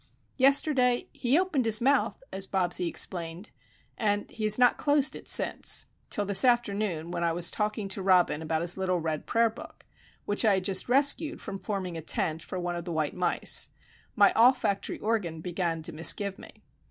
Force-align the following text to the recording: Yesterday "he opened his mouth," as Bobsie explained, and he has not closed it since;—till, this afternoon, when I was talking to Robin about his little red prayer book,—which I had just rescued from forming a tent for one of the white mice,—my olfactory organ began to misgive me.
Yesterday 0.37 1.09
"he 1.13 1.37
opened 1.37 1.65
his 1.65 1.79
mouth," 1.79 2.23
as 2.33 2.47
Bobsie 2.47 2.87
explained, 2.87 3.51
and 3.99 4.31
he 4.31 4.45
has 4.45 4.57
not 4.57 4.79
closed 4.79 5.15
it 5.15 5.27
since;—till, 5.29 6.25
this 6.25 6.43
afternoon, 6.43 7.11
when 7.11 7.23
I 7.23 7.31
was 7.33 7.51
talking 7.51 7.87
to 7.89 8.01
Robin 8.01 8.41
about 8.41 8.63
his 8.63 8.77
little 8.79 8.99
red 8.99 9.27
prayer 9.27 9.51
book,—which 9.51 10.43
I 10.43 10.55
had 10.55 10.63
just 10.63 10.89
rescued 10.89 11.39
from 11.39 11.59
forming 11.59 11.97
a 11.97 12.01
tent 12.01 12.41
for 12.41 12.57
one 12.59 12.75
of 12.75 12.85
the 12.85 12.91
white 12.91 13.13
mice,—my 13.15 14.33
olfactory 14.35 14.97
organ 14.97 15.39
began 15.39 15.83
to 15.83 15.91
misgive 15.93 16.39
me. 16.39 16.63